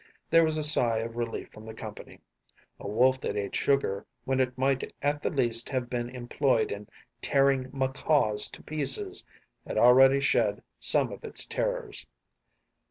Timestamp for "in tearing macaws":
6.71-8.49